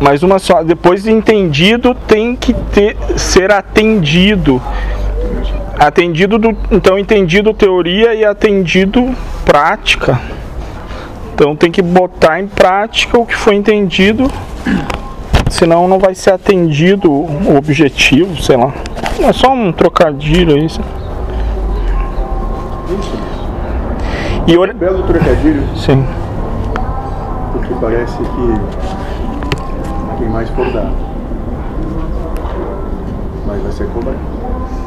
mais 0.00 0.22
uma 0.22 0.38
só. 0.38 0.62
Depois 0.62 1.02
de 1.04 1.10
entendido, 1.10 1.94
tem 1.94 2.36
que 2.36 2.52
ter, 2.52 2.96
ser 3.16 3.50
atendido. 3.50 4.60
Atendido 5.78 6.38
do, 6.38 6.56
então 6.70 6.98
entendido 6.98 7.52
teoria 7.52 8.14
e 8.14 8.24
atendido 8.24 9.14
prática. 9.44 10.18
Então 11.34 11.54
tem 11.54 11.70
que 11.70 11.82
botar 11.82 12.40
em 12.40 12.46
prática 12.46 13.18
o 13.18 13.26
que 13.26 13.36
foi 13.36 13.56
entendido, 13.56 14.30
senão 15.50 15.86
não 15.86 15.98
vai 15.98 16.14
ser 16.14 16.30
atendido 16.30 17.12
o 17.12 17.56
objetivo, 17.58 18.42
sei 18.42 18.56
lá. 18.56 18.72
É 19.20 19.32
só 19.34 19.52
um 19.52 19.70
trocadilho 19.70 20.56
isso. 20.56 20.80
E 24.46 24.56
olha... 24.56 24.72
Belo 24.72 25.02
trocadilho. 25.02 25.62
Sim. 25.76 26.06
Porque 27.52 27.74
parece 27.80 28.16
que 28.16 29.15
mais 30.36 30.50
por 30.50 30.70
dado. 30.70 30.94
Mas 33.46 33.62
vai 33.62 33.72
ser 33.72 33.88
cobrado. 33.88 34.85